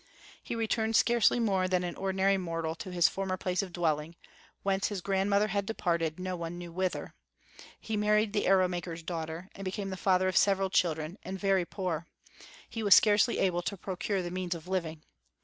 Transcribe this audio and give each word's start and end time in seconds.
He 0.41 0.55
returned 0.55 0.95
scarcely 0.95 1.39
more 1.39 1.67
than 1.67 1.83
an 1.83 1.95
ordinary 1.95 2.35
mortal 2.35 2.73
to 2.73 2.89
his 2.91 3.07
former 3.07 3.37
place 3.37 3.61
of 3.61 3.71
dwelling, 3.71 4.15
whence 4.63 4.87
his 4.87 4.99
grandmother 4.99 5.49
had 5.49 5.67
departed 5.67 6.19
no 6.19 6.35
one 6.35 6.57
knew 6.57 6.71
whither. 6.71 7.13
He 7.79 7.95
married 7.95 8.33
the 8.33 8.47
arrow 8.47 8.67
maker's 8.67 9.03
daughter, 9.03 9.47
and 9.53 9.63
became 9.63 9.91
the 9.91 9.95
father 9.95 10.27
of 10.27 10.35
several 10.37 10.71
children, 10.71 11.19
and 11.21 11.39
very 11.39 11.65
poor. 11.65 12.07
He 12.67 12.81
was 12.81 12.95
scarcely 12.95 13.37
able 13.37 13.61
to 13.61 13.77
procure 13.77 14.23
the 14.23 14.31
means 14.31 14.55
of 14.55 14.67
living. 14.67 15.03